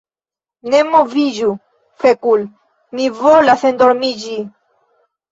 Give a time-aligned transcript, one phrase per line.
[0.73, 1.49] "Ne moviĝu
[2.03, 2.45] fekul'
[2.99, 4.39] mi volas endormiĝi